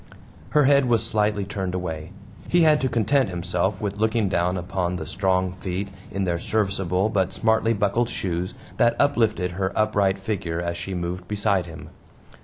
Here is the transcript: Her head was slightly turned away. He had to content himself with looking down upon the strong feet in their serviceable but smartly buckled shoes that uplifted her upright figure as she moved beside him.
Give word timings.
Her 0.49 0.63
head 0.65 0.85
was 0.87 1.05
slightly 1.05 1.45
turned 1.45 1.75
away. 1.75 2.11
He 2.47 2.63
had 2.63 2.81
to 2.81 2.89
content 2.89 3.29
himself 3.29 3.79
with 3.79 3.97
looking 3.97 4.29
down 4.29 4.57
upon 4.57 4.95
the 4.95 5.05
strong 5.05 5.53
feet 5.53 5.89
in 6.09 6.23
their 6.23 6.39
serviceable 6.39 7.07
but 7.09 7.33
smartly 7.33 7.73
buckled 7.75 8.09
shoes 8.09 8.55
that 8.77 8.95
uplifted 8.99 9.51
her 9.51 9.71
upright 9.77 10.17
figure 10.17 10.59
as 10.59 10.75
she 10.75 10.95
moved 10.95 11.27
beside 11.27 11.67
him. 11.67 11.89